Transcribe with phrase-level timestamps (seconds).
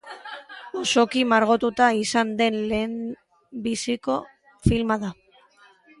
[0.79, 4.19] Osoki margotua izan den lehenbiziko
[4.65, 5.17] filma da.